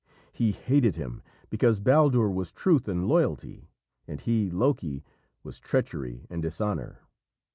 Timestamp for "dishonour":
6.41-7.01